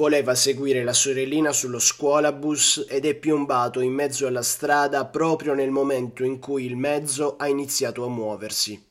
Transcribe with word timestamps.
Voleva 0.00 0.34
seguire 0.34 0.82
la 0.82 0.94
sorellina 0.94 1.52
sullo 1.52 1.78
scuolabus 1.78 2.86
ed 2.88 3.04
è 3.04 3.14
piombato 3.14 3.80
in 3.80 3.92
mezzo 3.92 4.26
alla 4.26 4.40
strada 4.40 5.04
proprio 5.04 5.52
nel 5.52 5.70
momento 5.70 6.24
in 6.24 6.38
cui 6.38 6.64
il 6.64 6.74
mezzo 6.74 7.36
ha 7.36 7.46
iniziato 7.46 8.06
a 8.06 8.08
muoversi. 8.08 8.82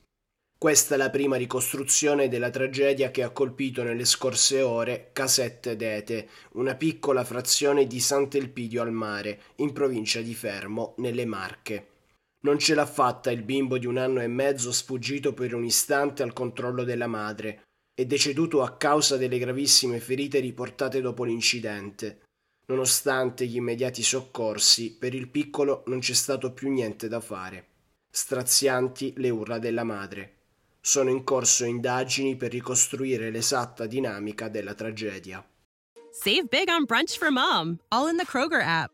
Questa 0.56 0.94
è 0.94 0.98
la 1.00 1.10
prima 1.10 1.36
ricostruzione 1.36 2.28
della 2.28 2.52
tragedia 2.52 3.10
che 3.10 3.24
ha 3.24 3.32
colpito 3.32 3.82
nelle 3.82 4.06
scorse 4.06 4.62
ore 4.62 5.10
Casette 5.12 5.76
d'Ete, 5.76 6.30
una 6.52 6.76
piccola 6.76 7.24
frazione 7.24 7.88
di 7.88 8.00
Sant'Elpidio 8.00 8.84
al 8.84 8.92
mare, 8.92 9.42
in 9.56 9.74
provincia 9.74 10.22
di 10.22 10.36
Fermo, 10.36 10.94
nelle 10.98 11.26
Marche. 11.26 11.88
Non 12.42 12.60
ce 12.60 12.76
l'ha 12.76 12.86
fatta 12.86 13.32
il 13.32 13.42
bimbo 13.42 13.80
di 13.80 13.88
un 13.88 13.98
anno 13.98 14.22
e 14.22 14.28
mezzo 14.28 14.72
sfuggito 14.72 15.34
per 15.34 15.56
un 15.56 15.66
istante 15.66 16.22
al 16.22 16.34
controllo 16.34 16.84
della 16.84 17.08
madre, 17.08 17.64
è 18.00 18.06
deceduto 18.06 18.62
a 18.62 18.78
causa 18.78 19.18
delle 19.18 19.38
gravissime 19.38 20.00
ferite 20.00 20.40
riportate 20.40 21.02
dopo 21.02 21.26
l'incidente. 21.26 22.22
Nonostante 22.68 23.46
gli 23.46 23.58
immediati 23.58 24.04
soccorsi, 24.04 24.96
per 24.98 25.14
il 25.14 25.28
piccolo 25.28 25.84
non 25.88 26.00
c'è 26.00 26.14
stato 26.14 26.54
più 26.54 26.72
niente 26.72 27.10
da 27.10 27.20
fare. 27.20 27.66
Strazianti 28.10 29.16
le 29.18 29.30
urla 29.30 29.60
della 29.60 29.84
madre. 29.84 30.36
Sono 30.80 31.10
in 31.10 31.26
corso 31.26 31.66
indagini 31.66 32.38
per 32.38 32.52
ricostruire 32.52 33.32
l'esatta 33.32 33.86
dinamica 33.86 34.48
della 34.48 34.76
tragedia. 34.76 35.46
Save 36.10 36.46
big 36.50 36.70
on 36.70 36.86
brunch 36.86 37.18
for 37.18 37.30
mom, 37.30 37.80
all 37.90 38.10
in 38.10 38.16
the 38.16 38.26
Kroger 38.26 38.62
app. 38.64 38.94